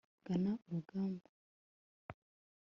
[0.27, 1.29] gana urugamba